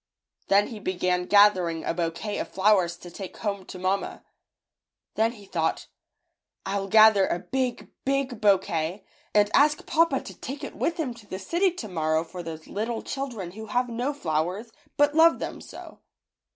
[0.47, 4.23] Then he began gathering a bouquet of flowers to take home to mamma.
[5.13, 5.89] Then he thought,
[6.67, 11.13] "Ifll gather a big, big bou quet, and ask papa to take it with him
[11.13, 15.61] to the city tomorrow for those little children who have no flowers, but love them
[15.61, 15.99] so."